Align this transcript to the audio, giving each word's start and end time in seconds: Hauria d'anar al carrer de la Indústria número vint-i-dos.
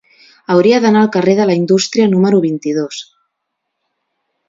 Hauria 0.53 0.79
d'anar 0.85 1.03
al 1.07 1.11
carrer 1.17 1.35
de 1.41 1.47
la 1.51 1.59
Indústria 1.61 2.09
número 2.17 2.43
vint-i-dos. 2.49 3.07